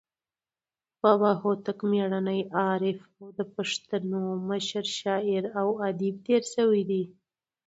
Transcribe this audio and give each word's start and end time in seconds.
بابا 1.01 1.31
هوتک 1.41 1.79
میړنى، 1.91 2.39
عارف 2.61 2.99
او 3.19 3.27
د 3.37 3.39
پښتو 3.53 4.19
مشر 4.49 4.85
شاعر 4.99 5.43
او 5.59 5.67
ادیب 5.87 6.15
تیر 6.25 6.43
سوى 6.55 6.81
دئ. 6.89 7.03